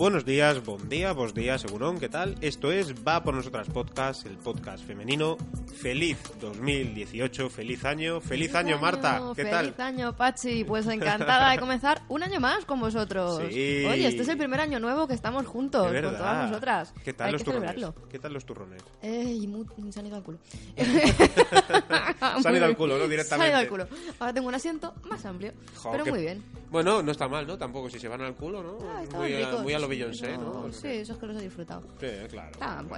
[0.00, 2.34] Buenos días, buen día, vos días, segurón, ¿qué tal?
[2.40, 5.36] Esto es Va por Nosotras Podcast, el podcast femenino.
[5.74, 9.64] Feliz 2018, feliz año, feliz, año, Marta, ¿qué feliz tal?
[9.66, 13.38] Feliz año, Pachi, pues encantada de comenzar un año más con vosotros.
[13.50, 13.84] Sí.
[13.86, 16.92] Oye, este es el primer año nuevo que estamos juntos, con todas nosotras.
[17.04, 17.70] ¿Qué tal Hay los que turrones?
[17.70, 18.08] celebrarlo.
[18.08, 18.82] ¿Qué tal los turrones?
[19.02, 20.38] Ey, mu- se han ido al culo.
[22.42, 23.08] Se han ido al culo, ¿no?
[23.08, 23.44] Directamente.
[23.46, 23.88] han ido al culo.
[24.18, 26.42] Ahora tengo un asiento más amplio, Jo, pero muy bien.
[26.70, 27.56] Bueno, no está mal, ¿no?
[27.58, 28.78] Tampoco si se van al culo, ¿no?
[28.88, 29.62] Ah, muy, a, ricos.
[29.62, 30.70] muy a lo Beyoncé, ¿no?
[30.72, 31.82] Sí, eso es que los he disfrutado.
[32.00, 32.50] Sí, claro.
[32.52, 32.88] Estaban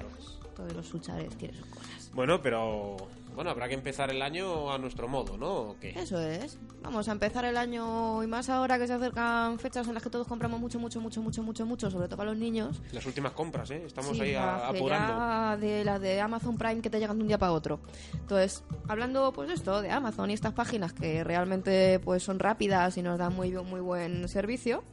[0.55, 2.11] Todos los suchares tienen sus cosas.
[2.15, 2.97] Bueno, pero
[3.35, 5.51] bueno, habrá que empezar el año a nuestro modo, ¿no?
[5.71, 5.91] ¿O qué?
[5.99, 6.59] Eso es.
[6.83, 10.11] Vamos a empezar el año y más ahora que se acercan fechas en las que
[10.11, 12.83] todos compramos mucho, mucho, mucho, mucho, mucho, mucho, sobre todo para los niños.
[12.93, 13.83] Las últimas compras, ¿eh?
[13.87, 15.13] Estamos Sí, ahí a- apurando.
[15.15, 17.81] ya de las de Amazon Prime que te llegan de un día para otro.
[18.13, 22.99] Entonces, hablando pues de esto, de Amazon y estas páginas que realmente pues son rápidas
[22.99, 24.85] y nos dan muy, muy buen servicio,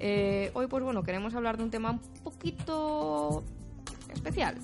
[0.00, 3.44] eh, hoy pues bueno, queremos hablar de un tema un poquito
[4.12, 4.56] especial.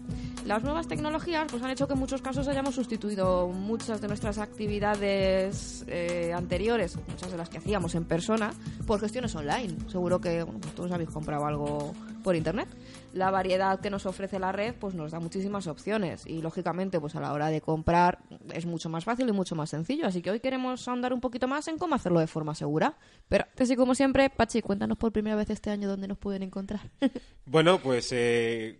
[0.45, 4.39] Las nuevas tecnologías pues han hecho que en muchos casos hayamos sustituido muchas de nuestras
[4.39, 8.53] actividades eh, anteriores, muchas de las que hacíamos en persona,
[8.87, 9.77] por gestiones online.
[9.89, 12.69] Seguro que pues todos habéis comprado algo por internet.
[13.13, 17.15] La variedad que nos ofrece la red pues nos da muchísimas opciones y lógicamente pues
[17.15, 18.21] a la hora de comprar
[18.55, 20.07] es mucho más fácil y mucho más sencillo.
[20.07, 22.97] Así que hoy queremos ahondar un poquito más en cómo hacerlo de forma segura.
[23.29, 26.91] Pero así como siempre, Pachi, cuéntanos por primera vez este año dónde nos pueden encontrar.
[27.47, 28.79] Bueno, pues eh,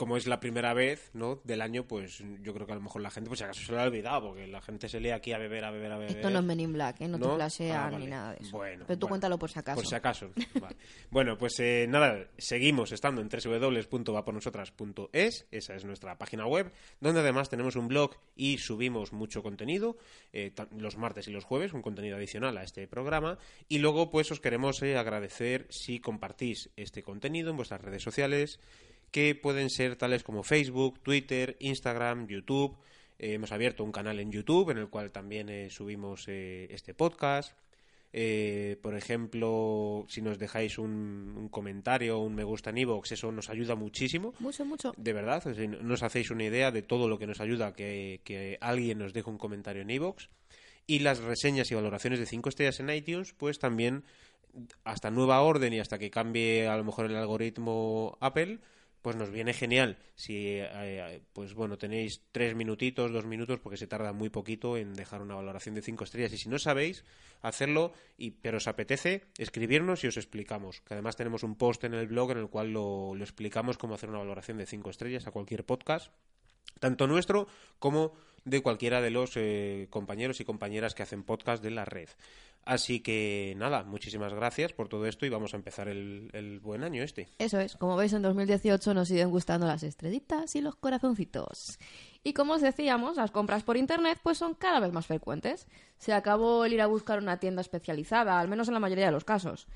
[0.00, 1.42] como es la primera vez, ¿no?
[1.44, 3.70] Del año, pues yo creo que a lo mejor la gente, pues si acaso se
[3.70, 6.16] lo ha olvidado, porque la gente se lee aquí a beber, a beber, a beber.
[6.16, 7.08] Esto no es Men in Black, ¿eh?
[7.08, 8.04] no, te flashean Ah, vale.
[8.06, 8.56] ni nada de eso.
[8.56, 9.08] Bueno, Pero tú bueno.
[9.10, 9.74] cuéntalo por si acaso.
[9.76, 10.30] Por si acaso.
[10.58, 10.76] Vale.
[11.10, 17.50] Bueno, pues eh, nada, seguimos estando en www.vapornosotras.es, esa es nuestra página web, donde además
[17.50, 19.98] tenemos un blog y subimos mucho contenido,
[20.32, 23.36] eh, los martes y los jueves, un contenido adicional a este programa.
[23.68, 28.60] Y luego, pues os queremos eh, agradecer si compartís este contenido en vuestras redes sociales,
[29.10, 32.76] que pueden ser tales como Facebook, Twitter, Instagram, YouTube.
[33.18, 36.94] Eh, hemos abierto un canal en YouTube en el cual también eh, subimos eh, este
[36.94, 37.54] podcast.
[38.12, 43.12] Eh, por ejemplo, si nos dejáis un, un comentario o un me gusta en iVoox,
[43.12, 44.34] eso nos ayuda muchísimo.
[44.40, 44.92] Mucho, mucho.
[44.96, 47.72] De verdad, o sea, no os hacéis una idea de todo lo que nos ayuda
[47.72, 50.28] que, que alguien nos deje un comentario en iVoox.
[50.86, 54.02] Y las reseñas y valoraciones de 5 estrellas en iTunes, pues también
[54.82, 58.58] hasta nueva orden y hasta que cambie a lo mejor el algoritmo Apple,
[59.02, 59.98] pues nos viene genial.
[60.14, 64.94] Si, eh, pues bueno, tenéis tres minutitos, dos minutos, porque se tarda muy poquito en
[64.94, 66.32] dejar una valoración de cinco estrellas.
[66.32, 67.04] Y si no sabéis
[67.42, 70.80] hacerlo, y, pero os apetece, escribirnos y os explicamos.
[70.82, 73.94] Que además tenemos un post en el blog en el cual lo, lo explicamos cómo
[73.94, 76.12] hacer una valoración de cinco estrellas a cualquier podcast
[76.78, 77.48] tanto nuestro
[77.78, 78.12] como
[78.44, 82.08] de cualquiera de los eh, compañeros y compañeras que hacen podcast de la red.
[82.64, 86.84] Así que nada, muchísimas gracias por todo esto y vamos a empezar el, el buen
[86.84, 87.28] año este.
[87.38, 91.78] Eso es, como veis en 2018 nos siguen gustando las estrellitas y los corazoncitos.
[92.22, 95.66] Y como os decíamos, las compras por internet pues son cada vez más frecuentes.
[95.96, 99.12] Se acabó el ir a buscar una tienda especializada, al menos en la mayoría de
[99.12, 99.66] los casos.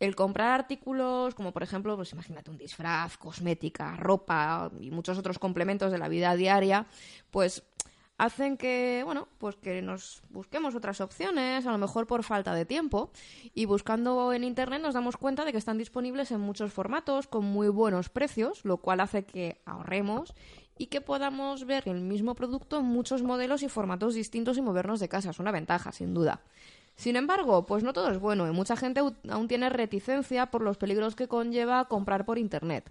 [0.00, 5.38] El comprar artículos como por ejemplo, pues imagínate un disfraz, cosmética, ropa y muchos otros
[5.38, 6.86] complementos de la vida diaria,
[7.30, 7.62] pues
[8.16, 12.64] hacen que, bueno, pues que nos busquemos otras opciones, a lo mejor por falta de
[12.64, 13.10] tiempo,
[13.54, 17.44] y buscando en internet nos damos cuenta de que están disponibles en muchos formatos con
[17.44, 20.34] muy buenos precios, lo cual hace que ahorremos
[20.76, 25.00] y que podamos ver el mismo producto en muchos modelos y formatos distintos y movernos
[25.00, 25.30] de casa.
[25.30, 26.40] Es una ventaja, sin duda.
[26.96, 30.76] Sin embargo, pues no todo es bueno y mucha gente aún tiene reticencia por los
[30.76, 32.90] peligros que conlleva comprar por internet.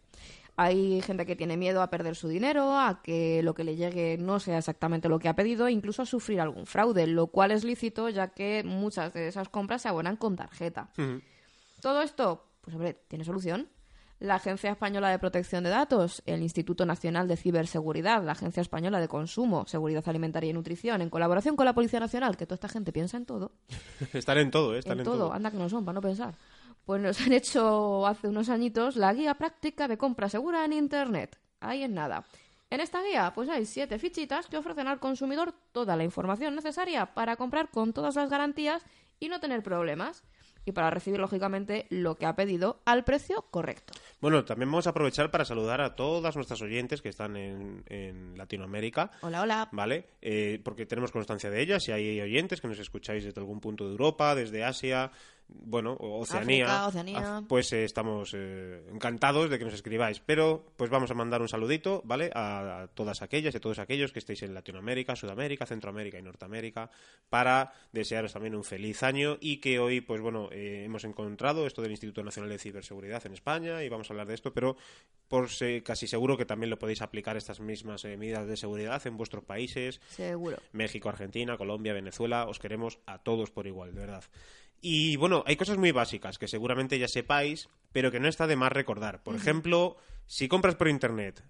[0.56, 4.18] Hay gente que tiene miedo a perder su dinero, a que lo que le llegue
[4.20, 7.50] no sea exactamente lo que ha pedido, e incluso a sufrir algún fraude, lo cual
[7.50, 10.90] es lícito ya que muchas de esas compras se abonan con tarjeta.
[11.82, 13.68] Todo esto, pues hombre, tiene solución.
[14.20, 19.02] La Agencia Española de Protección de Datos, el Instituto Nacional de Ciberseguridad, la Agencia Española
[19.02, 22.70] de Consumo, Seguridad Alimentaria y Nutrición, en colaboración con la Policía Nacional, que toda esta
[22.70, 23.52] gente piensa en todo,
[24.14, 24.80] Están en todo, ¿eh?
[24.80, 26.36] Están en, en, todo, anda que no son, para no pensar.
[26.86, 31.38] Pues nos han hecho hace unos añitos la guía práctica de compra segura en Internet.
[31.60, 32.26] Ahí en nada.
[32.74, 37.06] En esta guía, pues hay siete fichitas que ofrecen al consumidor toda la información necesaria
[37.14, 38.84] para comprar con todas las garantías
[39.20, 40.24] y no tener problemas
[40.66, 43.94] y para recibir, lógicamente, lo que ha pedido al precio correcto.
[44.22, 48.38] Bueno, también vamos a aprovechar para saludar a todas nuestras oyentes que están en, en
[48.38, 49.12] Latinoamérica.
[49.22, 49.70] Hola, hola.
[49.72, 50.06] ¿Vale?
[50.22, 51.84] Eh, porque tenemos constancia de ellas.
[51.84, 55.12] Si hay oyentes que nos escucháis desde algún punto de Europa, desde Asia,
[55.56, 57.38] bueno, Oceanía, África, Oceanía.
[57.38, 60.20] ah, pues eh, estamos eh, encantados de que nos escribáis.
[60.20, 62.32] Pero pues vamos a mandar un saludito, ¿vale?
[62.34, 66.22] A, a todas aquellas y a todos aquellos que estéis en Latinoamérica, Sudamérica, Centroamérica y
[66.22, 66.90] Norteamérica
[67.30, 71.82] para desearos también un feliz año y que hoy, pues bueno, eh, hemos encontrado esto
[71.82, 74.76] del Instituto Nacional de Ciberseguridad en España y vamos a hablar de esto, pero
[75.28, 75.50] por
[75.84, 80.00] casi seguro que también lo podéis aplicar estas mismas medidas de seguridad en vuestros países,
[80.10, 80.58] Seguro.
[80.72, 84.24] México, Argentina, Colombia, Venezuela, os queremos a todos por igual, de verdad.
[84.86, 88.58] Y bueno, hay cosas muy básicas que seguramente ya sepáis, pero que no está de
[88.58, 89.24] más recordar.
[89.24, 89.96] Por ejemplo,
[90.28, 91.42] si compras por internet,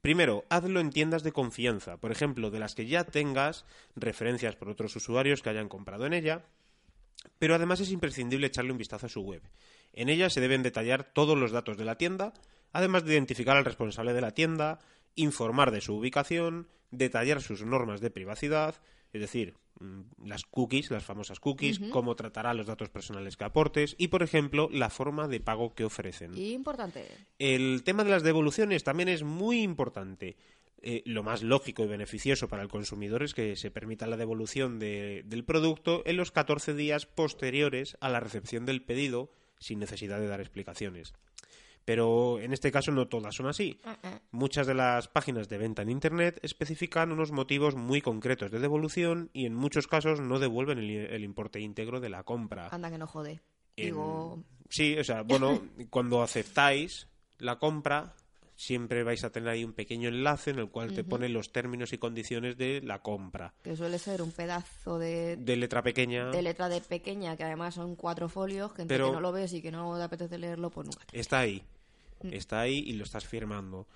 [0.00, 4.70] primero, hazlo en tiendas de confianza, por ejemplo, de las que ya tengas referencias por
[4.70, 6.46] otros usuarios que hayan comprado en ella,
[7.38, 9.42] pero además es imprescindible echarle un vistazo a su web.
[9.92, 12.32] En ella se deben detallar todos los datos de la tienda,
[12.72, 14.80] además de identificar al responsable de la tienda,
[15.14, 18.74] informar de su ubicación, detallar sus normas de privacidad,
[19.12, 19.54] es decir,
[20.24, 24.68] las cookies, las famosas cookies, cómo tratará los datos personales que aportes y, por ejemplo,
[24.72, 26.36] la forma de pago que ofrecen.
[26.36, 27.06] Importante.
[27.38, 30.36] El tema de las devoluciones también es muy importante.
[30.86, 34.78] Eh, lo más lógico y beneficioso para el consumidor es que se permita la devolución
[34.78, 40.20] de- del producto en los 14 días posteriores a la recepción del pedido sin necesidad
[40.20, 41.14] de dar explicaciones.
[41.84, 43.78] Pero en este caso no todas son así.
[44.30, 49.30] Muchas de las páginas de venta en Internet especifican unos motivos muy concretos de devolución
[49.32, 52.68] y en muchos casos no devuelven el, el importe íntegro de la compra.
[52.70, 53.40] Anda que no jode.
[53.76, 55.60] En- Digo, Sí, o sea, bueno,
[55.90, 57.06] cuando aceptáis
[57.38, 58.14] la compra,
[58.56, 61.92] siempre vais a tener ahí un pequeño enlace en el cual te pone los términos
[61.92, 63.52] y condiciones de la compra.
[63.62, 67.74] que suele ser un pedazo de, De letra pequeña, de letra de pequeña, que además
[67.74, 70.70] son cuatro folios, que Pero- que no lo ves y que no te apetece leerlo,
[70.70, 71.18] pues nunca te...
[71.18, 71.62] está ahí.
[72.32, 73.86] Está ahí y lo estás firmando.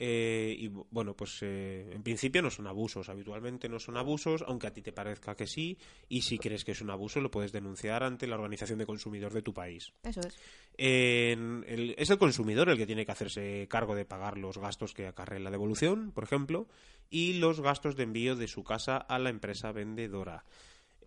[0.00, 4.44] Eh, y bu- bueno, pues eh, en principio no son abusos, habitualmente no son abusos,
[4.46, 5.76] aunque a ti te parezca que sí,
[6.08, 9.32] y si crees que es un abuso lo puedes denunciar ante la organización de consumidor
[9.32, 9.92] de tu país.
[10.04, 10.36] Eso es.
[10.76, 15.06] El- es el consumidor el que tiene que hacerse cargo de pagar los gastos que
[15.08, 16.68] acarrea la devolución, por ejemplo,
[17.10, 20.44] y los gastos de envío de su casa a la empresa vendedora.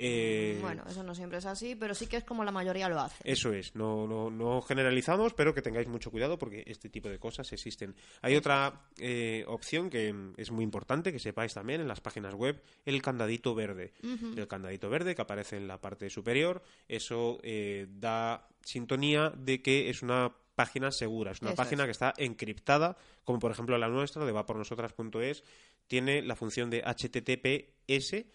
[0.03, 2.99] Eh, Bueno, eso no siempre es así, pero sí que es como la mayoría lo
[2.99, 3.21] hace.
[3.23, 7.19] eso es, no, no, no generalizamos, pero que tengáis mucho cuidado porque este tipo de
[7.19, 7.95] cosas existen.
[8.21, 12.61] Hay otra eh, opción que es muy importante que sepáis también en las páginas web,
[12.85, 13.93] el candadito verde.
[14.35, 19.89] El candadito verde que aparece en la parte superior, eso eh, da sintonía de que
[19.89, 21.87] es una página segura, es una Eso página es.
[21.87, 25.43] que está encriptada, como por ejemplo la nuestra de vapornosotras.es,
[25.87, 28.25] tiene la función de HTTPS,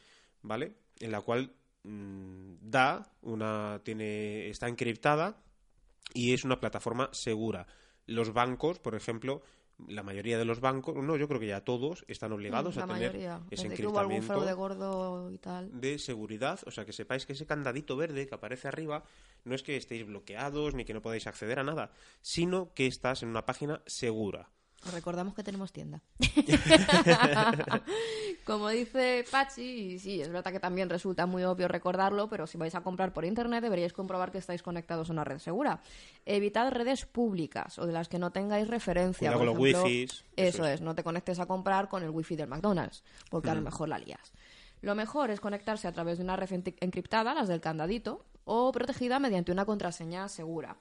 [0.42, 0.72] ¿vale?
[1.00, 1.52] En la cual
[1.82, 5.36] mm, da una tiene está encriptada
[6.14, 7.66] y es una plataforma segura.
[8.06, 9.42] Los bancos, por ejemplo,
[9.88, 12.86] la mayoría de los bancos, no, yo creo que ya todos están obligados la a
[12.86, 13.40] tener mayoría.
[13.50, 15.80] ese Desde algún encriptamiento gordo y tal.
[15.80, 19.04] de seguridad, o sea, que sepáis que ese candadito verde que aparece arriba
[19.44, 21.90] no es que estéis bloqueados ni que no podáis acceder a nada,
[22.22, 24.50] sino que estás en una página segura.
[24.84, 26.00] Os recordamos que tenemos tienda.
[28.44, 29.62] Como dice Pachi,
[29.94, 33.12] y sí, es verdad que también resulta muy obvio recordarlo, pero si vais a comprar
[33.12, 35.80] por internet deberíais comprobar que estáis conectados a una red segura.
[36.24, 39.30] Evitad redes públicas o de las que no tengáis referencia.
[39.32, 40.74] Por con los ejemplo, wifis, eso Eso es.
[40.74, 43.58] es, no te conectes a comprar con el wifi del McDonald's, porque a Mm.
[43.58, 44.32] lo mejor la lías.
[44.82, 49.18] Lo mejor es conectarse a través de una red encriptada, las del candadito, o protegida
[49.18, 50.76] mediante una contraseña segura.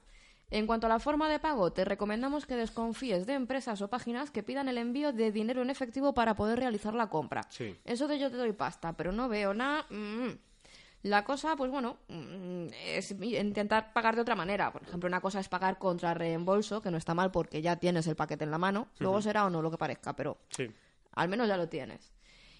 [0.50, 4.30] En cuanto a la forma de pago, te recomendamos que desconfíes de empresas o páginas
[4.30, 7.42] que pidan el envío de dinero en efectivo para poder realizar la compra.
[7.48, 7.76] Sí.
[7.84, 9.86] Eso de yo te doy pasta, pero no veo nada.
[9.90, 10.38] mm.
[11.02, 14.72] La cosa, pues bueno, mm, es intentar pagar de otra manera.
[14.72, 18.06] Por ejemplo, una cosa es pagar contra reembolso, que no está mal porque ya tienes
[18.08, 18.88] el paquete en la mano.
[18.98, 20.68] Luego será o no lo que parezca, pero Sí.
[21.12, 22.12] al menos ya lo tienes.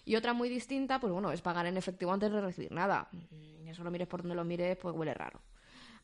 [0.04, 3.08] Y otra muy distinta, pues bueno, es pagar en efectivo antes de recibir nada.
[3.12, 5.40] Mm, Eso lo mires por donde lo mires, pues huele raro.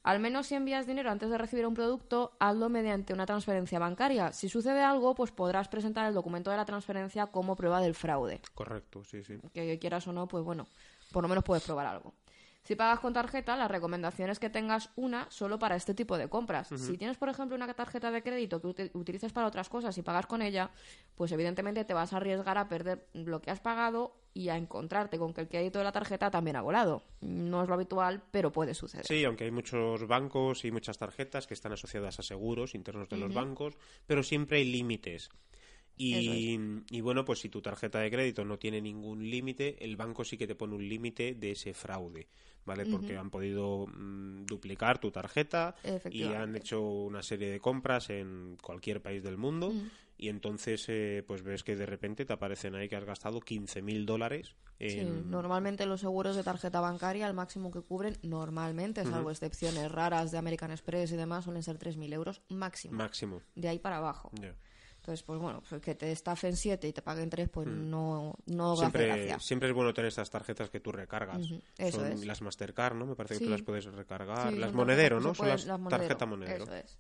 [0.02, 4.32] Al menos si envías dinero antes de recibir un producto, hazlo mediante una transferencia bancaria.
[4.32, 8.40] Si sucede algo, pues podrás presentar el documento de la transferencia como prueba del fraude.
[8.54, 9.38] Correcto, sí, sí.
[9.52, 10.66] Que quieras o no, pues bueno,
[11.12, 12.14] por lo menos puedes probar algo.
[12.64, 16.28] Si pagas con tarjeta, la recomendación es que tengas una solo para este tipo de
[16.28, 16.68] compras.
[16.68, 20.02] Si tienes, por ejemplo, una tarjeta de crédito que uti- utilices para otras cosas y
[20.02, 20.70] pagas con ella,
[21.16, 25.18] pues evidentemente te vas a arriesgar a perder lo que has pagado y a encontrarte
[25.18, 27.02] con que el crédito de la tarjeta también ha volado.
[27.20, 29.06] No es lo habitual, pero puede suceder.
[29.06, 33.16] Sí, aunque hay muchos bancos y muchas tarjetas que están asociadas a seguros internos de
[33.16, 33.76] los bancos,
[34.06, 35.30] pero siempre hay límites.
[35.96, 36.58] Y,
[36.90, 40.36] y bueno, pues si tu tarjeta de crédito no tiene ningún límite, el banco sí
[40.36, 42.28] que te pone un límite de ese fraude,
[42.64, 42.86] ¿vale?
[42.86, 45.74] Porque han podido mm, duplicar tu tarjeta
[46.10, 49.72] y han hecho una serie de compras en cualquier país del mundo
[50.16, 54.04] y entonces eh, pues ves que de repente te aparecen ahí que has gastado 15.000
[54.04, 54.54] dólares
[54.88, 55.30] Sí, en...
[55.30, 60.38] normalmente los seguros de tarjeta bancaria, el máximo que cubren, normalmente, salvo excepciones raras de
[60.38, 62.96] American Express y demás, suelen ser 3.000 euros máximo.
[62.96, 63.42] máximo.
[63.54, 64.32] de ahí para abajo.
[65.02, 68.72] Entonces, pues bueno, pues que te estafen 7 y te paguen 3, pues no, no
[68.74, 69.40] hace Siempre, gracia.
[69.40, 71.44] siempre es bueno tener estas tarjetas que tú recargas.
[71.76, 72.24] Eso Son es.
[72.24, 73.06] las Mastercard, ¿no?
[73.06, 74.52] Me parece que tú las puedes recargar.
[74.52, 75.34] Sí, las Monedero, ¿no?
[75.34, 76.62] Son las tarjeta Monedero.
[76.62, 76.98] Eso es.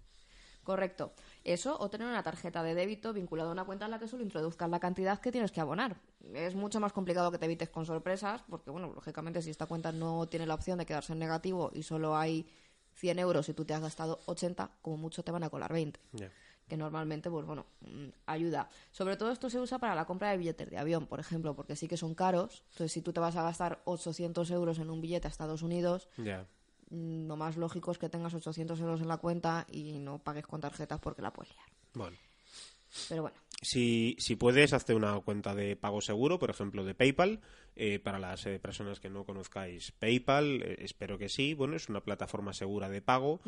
[0.64, 1.12] Correcto.
[1.44, 4.24] Eso o tener una tarjeta de débito vinculada a una cuenta en la que solo
[4.24, 5.96] introduzcas la cantidad que tienes que abonar.
[6.34, 9.92] Es mucho más complicado que te evites con sorpresas, porque, bueno, lógicamente si esta cuenta
[9.92, 12.48] no tiene la opción de quedarse en negativo y solo hay
[12.94, 16.00] 100 euros y tú te has gastado 80, como mucho te van a colar 20
[16.14, 16.30] Ya.
[16.72, 18.66] Que normalmente, pues bueno, mm, ayuda.
[18.92, 21.76] Sobre todo esto se usa para la compra de billetes de avión, por ejemplo, porque
[21.76, 22.62] sí que son caros.
[22.70, 26.08] Entonces, si tú te vas a gastar 800 euros en un billete a Estados Unidos,
[26.16, 30.46] mm, lo más lógico es que tengas 800 euros en la cuenta y no pagues
[30.46, 31.66] con tarjetas porque la puedes liar.
[31.92, 32.16] Bueno.
[33.10, 37.40] Pero bueno, Si, si puedes, hazte una cuenta de pago seguro, por ejemplo, de PayPal.
[37.76, 41.52] Eh, para las eh, personas que no conozcáis PayPal, eh, espero que sí.
[41.52, 43.40] Bueno, es una plataforma segura de pago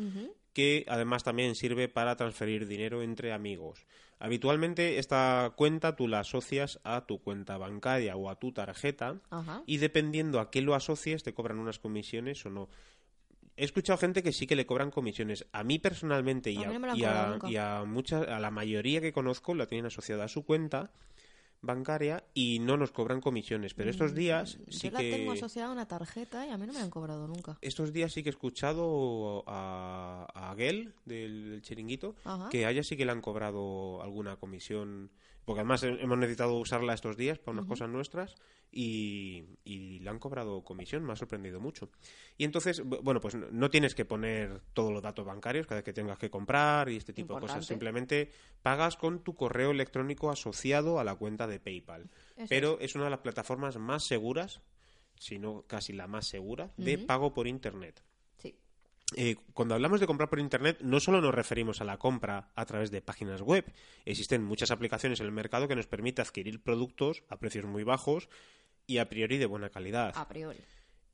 [0.55, 3.85] que además también sirve para transferir dinero entre amigos.
[4.19, 9.61] Habitualmente esta cuenta tú la asocias a tu cuenta bancaria o a tu tarjeta Ajá.
[9.67, 12.69] y dependiendo a qué lo asocies te cobran unas comisiones o no.
[13.57, 15.45] He escuchado gente que sí que le cobran comisiones.
[15.51, 19.67] A mí personalmente y A no y a mucha- a la mayoría que conozco la
[19.67, 20.91] tienen asociada a su cuenta
[21.65, 23.73] bancaria y no nos cobran comisiones.
[23.73, 26.57] Pero estos días sí Mm, yo la que tengo asociada a una tarjeta y a
[26.57, 27.57] mí no me la han cobrado nunca.
[27.61, 32.49] estos días sí que he escuchado a, a Gel del, del chiringuito Ajá.
[32.49, 35.09] que a ella sí que le han cobrado alguna comisión
[35.45, 38.35] porque además he- hemos necesitado usarla estos días para unas cosas nuestras
[38.71, 41.89] y, y le han cobrado comisión, me ha sorprendido mucho.
[42.37, 45.85] Y entonces, bu- bueno, pues no, tienes que poner todos los datos bancarios cada vez
[45.85, 47.65] que tengas que comprar y este tipo de cosas.
[47.65, 52.09] Simplemente pagas con tu correo electrónico asociado a la cuenta de PayPal.
[52.35, 52.95] Eso Pero es.
[52.95, 54.61] una de las plataformas más seguras,
[55.19, 58.03] si no casi la más segura, de pago por Internet.
[59.15, 62.65] Eh, cuando hablamos de comprar por Internet, no solo nos referimos a la compra a
[62.65, 63.71] través de páginas web.
[64.03, 68.29] Existen muchas aplicaciones en el mercado que nos permiten adquirir productos a precios muy bajos
[68.87, 70.13] y a priori de buena calidad.
[70.15, 70.59] A priori.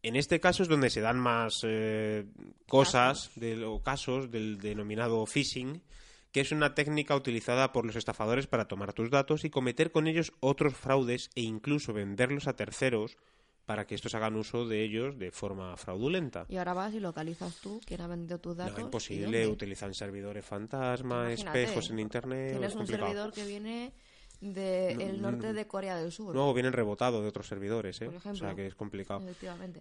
[0.04, 2.26] En este caso es donde se dan más eh,
[2.68, 3.32] cosas
[3.66, 5.84] o casos del denominado phishing,
[6.32, 10.08] que es una técnica utilizada por los estafadores para tomar tus datos y cometer con
[10.08, 13.18] ellos otros fraudes e incluso venderlos a terceros
[13.66, 16.46] para que estos hagan uso de ellos de forma fraudulenta.
[16.50, 18.78] Y ahora vas y localizas tú quién ha vendido tus datos.
[18.78, 23.94] No, imposible, utilizan servidores fantasma, Imagínate, espejos en internet, Tienes es un servidor que viene
[24.42, 26.36] del norte de Corea del Sur.
[26.36, 28.06] No, vienen rebotados de otros servidores, ¿eh?
[28.06, 28.40] Por o ejemplo.
[28.48, 29.22] sea que es complicado.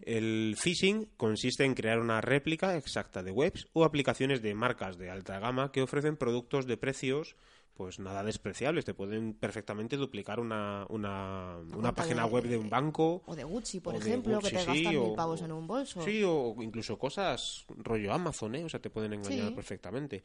[0.02, 5.10] El phishing consiste en crear una réplica exacta de webs o aplicaciones de marcas de
[5.10, 7.36] alta gama que ofrecen productos de precios
[7.74, 8.84] pues nada despreciables.
[8.84, 13.22] Te pueden perfectamente duplicar una, una, una página de- web de un banco.
[13.24, 15.50] O de Gucci, por o de ejemplo, Gucci, que te sí, o- mil pavos en
[15.52, 16.02] un bolso.
[16.02, 18.64] Sí, o incluso cosas rollo Amazon, ¿eh?
[18.64, 19.54] O sea, te pueden engañar Sí.
[19.54, 20.24] Perfectamente.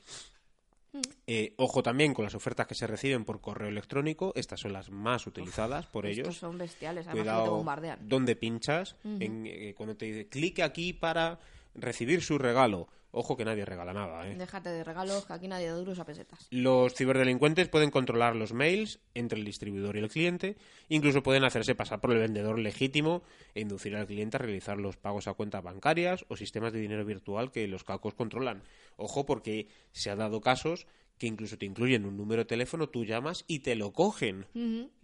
[1.27, 4.31] Eh, ojo también con las ofertas que se reciben por correo electrónico.
[4.35, 6.37] Estas son las más utilizadas por Estos ellos.
[6.37, 7.99] son bestiales, además que te Cuidado bombardean.
[8.07, 8.95] dónde pinchas.
[9.03, 11.39] en, eh, cuando te dice clique aquí para
[11.73, 12.87] recibir su regalo.
[13.17, 14.35] Ojo que nadie regala nada, ¿eh?
[14.37, 16.47] Déjate de regalos, que aquí nadie da duros a pesetas.
[16.51, 20.57] Los ciberdelincuentes pueden controlar los mails entre el distribuidor y el cliente,
[20.89, 24.97] incluso pueden hacerse pasar por el vendedor legítimo e inducir al cliente a realizar los
[24.97, 28.63] pagos a cuentas bancarias o sistemas de dinero virtual que los cacos controlan.
[28.97, 30.85] Ojo porque se ha dado casos
[31.17, 34.45] que incluso te incluyen un número de teléfono, tú llamas y te lo cogen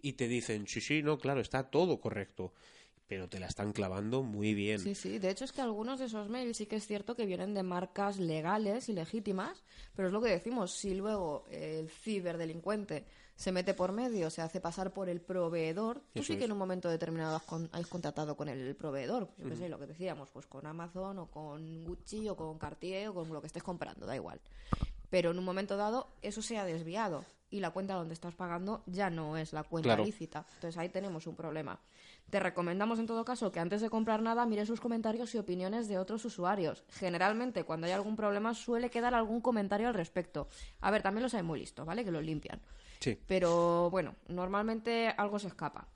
[0.02, 2.52] y te dicen, sí, sí, no, claro, está todo correcto,
[3.12, 4.80] pero te la están clavando muy bien.
[4.80, 5.20] Sí, sí.
[5.20, 7.62] De hecho, es que algunos de esos mails sí que es cierto que vienen de
[7.62, 13.04] marcas legales y legítimas, pero es lo que decimos, si luego el ciberdelincuente
[13.36, 16.46] se mete por medio, se hace pasar por el proveedor, tú Eso sí que es.
[16.46, 19.78] en un momento determinado has, con- has contratado con el proveedor, yo qué sé, lo
[19.78, 23.48] que decíamos, pues con Amazon o con Gucci o con Cartier o con lo que
[23.48, 24.40] estés comprando, da igual.
[25.10, 28.82] Pero en un momento dado eso se ha desviado y la cuenta donde estás pagando
[28.88, 30.06] ya no es la cuenta Claro.
[30.06, 30.46] lícita.
[30.56, 31.80] Entonces ahí tenemos un problema.
[32.30, 35.88] Te recomendamos en todo caso que antes de comprar nada mires sus comentarios y opiniones
[35.90, 36.84] de otros usuarios.
[36.90, 40.48] Generalmente cuando hay algún problema suele quedar algún comentario al respecto.
[40.80, 42.06] A ver, también los hay muy listos, ¿vale?
[42.06, 42.62] Que los limpian.
[43.00, 43.20] Sí.
[43.28, 45.88] Pero bueno, normalmente algo se escapa.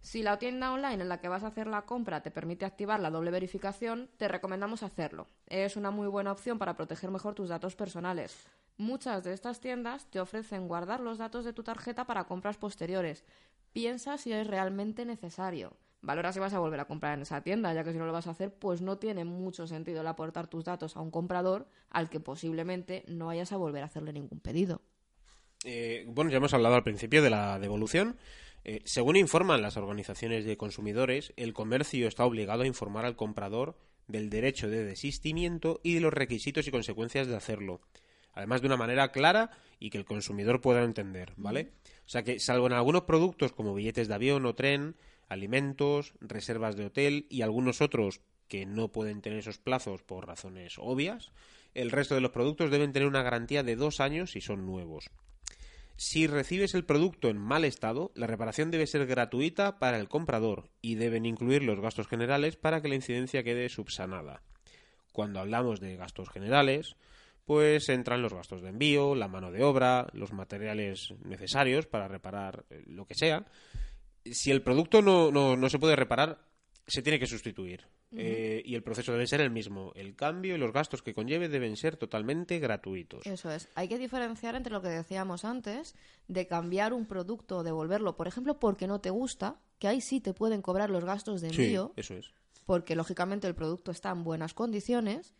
[0.00, 3.00] Si la tienda online en la que vas a hacer la compra te permite activar
[3.00, 5.26] la doble verificación, te recomendamos hacerlo.
[5.46, 8.46] Es una muy buena opción para proteger mejor tus datos personales.
[8.76, 13.24] Muchas de estas tiendas te ofrecen guardar los datos de tu tarjeta para compras posteriores.
[13.72, 15.76] Piensa si es realmente necesario.
[16.00, 18.12] Valora si vas a volver a comprar en esa tienda, ya que si no lo
[18.12, 21.66] vas a hacer, pues no tiene mucho sentido el aportar tus datos a un comprador
[21.90, 24.80] al que posiblemente no vayas a volver a hacerle ningún pedido.
[25.64, 28.16] Eh, bueno, ya hemos hablado al principio de la devolución.
[28.64, 33.76] Eh, según informan las organizaciones de consumidores, el comercio está obligado a informar al comprador
[34.08, 37.80] del derecho de desistimiento y de los requisitos y consecuencias de hacerlo.
[38.32, 41.72] Además, de una manera clara y que el consumidor pueda entender, ¿vale?
[42.06, 44.96] O sea que, salvo en algunos productos como billetes de avión o tren,
[45.28, 50.76] alimentos, reservas de hotel y algunos otros que no pueden tener esos plazos por razones
[50.78, 51.32] obvias,
[51.74, 55.10] el resto de los productos deben tener una garantía de dos años si son nuevos.
[56.00, 60.70] Si recibes el producto en mal estado, la reparación debe ser gratuita para el comprador
[60.80, 64.44] y deben incluir los gastos generales para que la incidencia quede subsanada.
[65.10, 66.94] Cuando hablamos de gastos generales,
[67.46, 72.64] pues entran los gastos de envío, la mano de obra, los materiales necesarios para reparar
[72.70, 73.46] eh, lo que sea,
[74.24, 76.38] si el producto no, no, no se puede reparar,
[76.86, 77.88] se tiene que sustituir.
[78.16, 79.92] Eh, y el proceso debe ser el mismo.
[79.94, 83.26] El cambio y los gastos que conlleve deben ser totalmente gratuitos.
[83.26, 83.68] Eso es.
[83.74, 85.94] Hay que diferenciar entre lo que decíamos antes
[86.26, 90.20] de cambiar un producto o devolverlo, por ejemplo, porque no te gusta, que ahí sí
[90.20, 92.32] te pueden cobrar los gastos de Sí, envío, eso es.
[92.64, 95.34] porque lógicamente el producto está en buenas condiciones.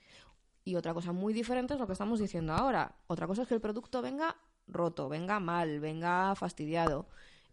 [0.65, 2.97] Y otra cosa muy diferente es lo que estamos diciendo ahora.
[3.07, 7.09] Otra cosa es que el producto venga roto, venga mal, venga fastidiado.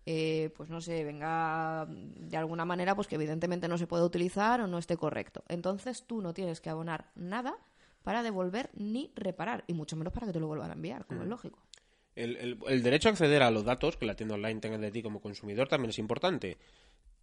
[0.06, 4.62] Eh, pues no sé, venga de alguna manera, pues que evidentemente no se puede utilizar
[4.62, 5.44] o no esté correcto.
[5.48, 7.58] Entonces tú no tienes que abonar nada
[8.04, 11.24] para devolver ni reparar, y mucho menos para que te lo vuelvan a enviar, como
[11.24, 11.60] es lógico.
[12.16, 14.92] El, el- el derecho a acceder a los datos que la tienda online tenga de
[14.92, 16.58] ti como consumidor también es importante.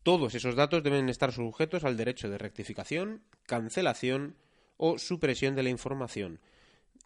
[0.03, 4.35] Todos esos datos deben estar sujetos al derecho de rectificación, cancelación
[4.77, 6.41] o supresión de la información.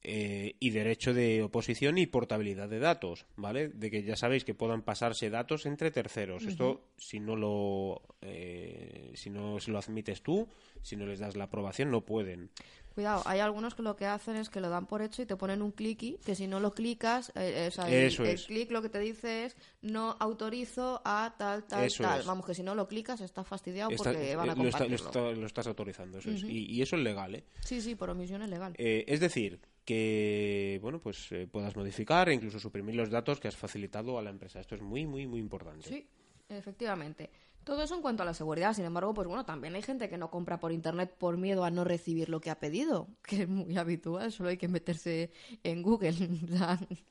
[0.09, 3.67] Eh, y derecho de oposición y portabilidad de datos, ¿vale?
[3.69, 6.45] De que ya sabéis que puedan pasarse datos entre terceros.
[6.45, 10.49] Esto, si no lo, eh, si no se lo admites tú,
[10.83, 12.51] si no les das la aprobación, no pueden.
[12.95, 15.37] Cuidado, hay algunos que lo que hacen es que lo dan por hecho y te
[15.37, 18.31] ponen un clicky, que si no lo clicas, eh, eh, o sea, el, Eso el
[18.31, 18.47] es.
[18.47, 22.21] clic lo que te dice es no autorizo a tal, tal, Eso tal.
[22.21, 22.27] es.
[22.27, 24.87] Vamos, que si no lo clicas estás fastidiado Está- porque van a lo, está- lo
[24.97, 25.07] compartirlo.
[25.33, 26.45] está- lo estás autorizando, eso es.
[26.45, 27.45] Y, y eso es legal, ¿eh?
[27.65, 28.73] Sí, sí, por omisión es legal.
[28.79, 33.57] Es decir, que bueno, pues eh, puedas modificar e incluso suprimir los datos que has
[33.57, 34.61] facilitado a la empresa.
[34.61, 35.89] Esto es muy, muy, muy importante.
[35.89, 36.07] Sí,
[36.49, 37.31] efectivamente.
[37.65, 38.75] Todo eso en cuanto a la seguridad.
[38.75, 41.71] Sin embargo, pues bueno, también hay gente que no compra por internet por miedo a
[41.71, 44.31] no recibir lo que ha pedido, que es muy habitual.
[44.33, 45.31] Solo hay que meterse
[45.63, 46.15] en Google.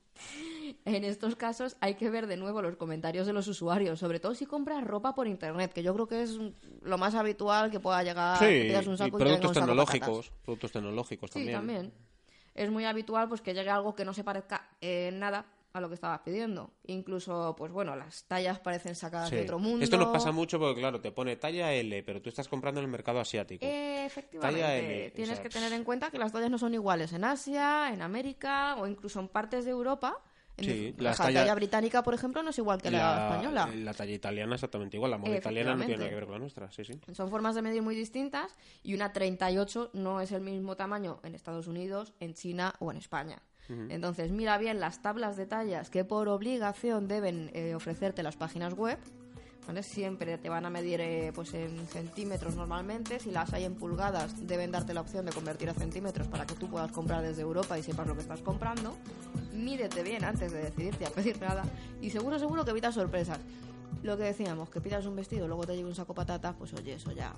[0.85, 4.33] En estos casos hay que ver de nuevo los comentarios de los usuarios, sobre todo
[4.33, 6.39] si compras ropa por internet, que yo creo que es
[6.81, 8.39] lo más habitual que pueda llegar.
[8.39, 11.91] Sí, que un y saco y productos tecnológicos, productos tecnológicos Sí, también.
[12.55, 15.89] Es muy habitual pues que llegue algo que no se parezca en nada a lo
[15.89, 16.71] que estabas pidiendo.
[16.85, 19.35] Incluso, pues bueno, las tallas parecen sacadas Sí.
[19.35, 19.83] de otro mundo.
[19.83, 22.85] Esto nos pasa mucho porque, claro, te pone talla L, pero tú estás comprando en
[22.85, 23.65] el mercado asiático.
[23.65, 24.53] Eh, efectivamente.
[24.61, 27.11] Talla L, Tienes o sea, que tener en cuenta que las tallas no son iguales
[27.11, 30.17] en Asia, en América o incluso en partes de Europa.
[30.57, 33.69] Sí, la talla- talla británica, por ejemplo, no es igual que la, española.
[33.75, 35.11] La talla italiana exactamente igual.
[35.11, 36.71] La moda italiana no tiene nada que ver con la nuestra.
[36.71, 36.93] Sí, sí.
[37.13, 41.35] Son formas de medir muy distintas y una 38 no es el mismo tamaño en
[41.35, 43.41] Estados Unidos, en China o en España.
[43.67, 48.75] Entonces, mira bien las tablas de tallas que por obligación deben eh, ofrecerte las páginas
[48.75, 48.99] web.
[49.65, 49.81] ¿vale?
[49.81, 53.19] Siempre te van a medir eh, pues en centímetros normalmente.
[53.19, 56.53] Si las hay en pulgadas, deben darte la opción de convertir a centímetros para que
[56.53, 58.95] tú puedas comprar desde Europa y sepas lo que estás comprando.
[59.55, 61.63] Mídete bien antes de decidirte a pedir nada
[62.01, 63.39] y seguro, seguro que evitas sorpresas.
[64.03, 66.73] Lo que decíamos, que pidas un vestido, luego te lleve un saco de patatas, pues
[66.73, 67.33] oye, eso ya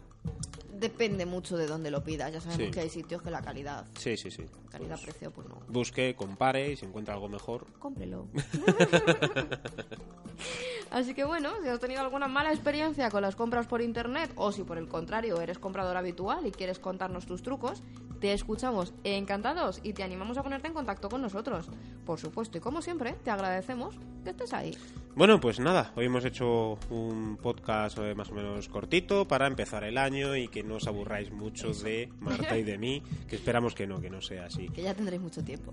[0.73, 2.31] depende mucho de dónde lo pidas.
[2.33, 2.71] Ya sabemos Sí.
[2.71, 4.45] que hay sitios que la calidad, Sí, sí, sí.
[4.69, 5.59] calidad-precio, pues no.
[5.69, 7.65] Busque, compare y si encuentra algo mejor.
[7.79, 8.27] Cómprelo.
[10.91, 14.51] Así que bueno, si has tenido alguna mala experiencia con las compras por internet o
[14.51, 17.81] si por el contrario eres comprador habitual y quieres contarnos tus trucos,
[18.19, 21.69] te escuchamos encantados y te animamos a ponerte en contacto con nosotros.
[22.05, 24.77] Por supuesto, y como siempre, te agradecemos que estés ahí.
[25.17, 29.83] Bueno, pues nada, hoy hemos hecho un podcast eh, más o menos cortito para empezar
[29.83, 33.73] el año y que no os aburráis mucho de Marta y de mí, que esperamos
[33.73, 34.69] que no, que no sea así.
[34.69, 35.71] Que ya tendréis mucho tiempo.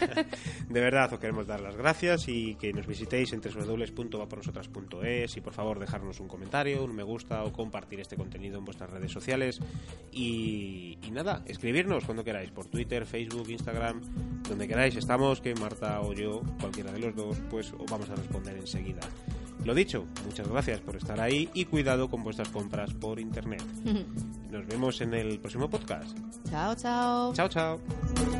[0.70, 5.52] De verdad, os queremos dar las gracias y que nos visitéis en www.vapornosotras.es y por
[5.52, 9.60] favor dejarnos un comentario, un me gusta o compartir este contenido en vuestras redes sociales
[10.10, 14.00] y, y nada, escribirnos cuando queráis por Twitter, Facebook, Instagram,
[14.48, 18.14] donde queráis estamos, que Marta o yo, cualquiera de los dos, pues os vamos a
[18.14, 19.00] responder enseguida.
[19.64, 23.62] Lo dicho, muchas gracias por estar ahí y cuidado con vuestras compras por internet.
[24.50, 26.16] Nos vemos en el próximo podcast.
[26.48, 27.32] chao, chao.
[27.34, 28.39] Chao, chao.